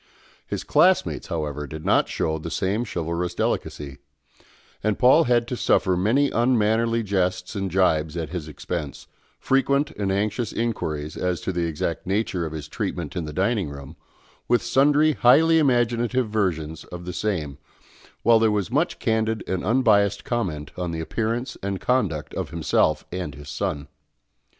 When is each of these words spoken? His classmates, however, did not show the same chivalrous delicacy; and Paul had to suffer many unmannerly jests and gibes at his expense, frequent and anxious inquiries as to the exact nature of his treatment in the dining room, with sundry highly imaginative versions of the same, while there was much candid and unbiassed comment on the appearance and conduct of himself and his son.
His 0.47 0.63
classmates, 0.63 1.27
however, 1.27 1.67
did 1.67 1.85
not 1.85 2.07
show 2.09 2.39
the 2.39 2.49
same 2.49 2.85
chivalrous 2.85 3.35
delicacy; 3.35 3.99
and 4.83 4.97
Paul 4.97 5.25
had 5.25 5.47
to 5.49 5.55
suffer 5.55 5.95
many 5.95 6.31
unmannerly 6.31 7.03
jests 7.03 7.53
and 7.55 7.69
gibes 7.69 8.17
at 8.17 8.29
his 8.31 8.47
expense, 8.47 9.05
frequent 9.39 9.91
and 9.91 10.11
anxious 10.11 10.51
inquiries 10.51 11.15
as 11.15 11.39
to 11.41 11.51
the 11.51 11.65
exact 11.67 12.07
nature 12.07 12.47
of 12.47 12.51
his 12.51 12.67
treatment 12.67 13.15
in 13.15 13.25
the 13.25 13.31
dining 13.31 13.69
room, 13.69 13.95
with 14.47 14.63
sundry 14.63 15.11
highly 15.13 15.59
imaginative 15.59 16.27
versions 16.31 16.83
of 16.85 17.05
the 17.05 17.13
same, 17.13 17.59
while 18.23 18.39
there 18.39 18.49
was 18.49 18.71
much 18.71 18.97
candid 18.97 19.43
and 19.47 19.63
unbiassed 19.63 20.23
comment 20.25 20.71
on 20.75 20.89
the 20.89 20.99
appearance 20.99 21.57
and 21.61 21.79
conduct 21.79 22.33
of 22.33 22.49
himself 22.49 23.05
and 23.11 23.35
his 23.35 23.49
son. 23.49 23.87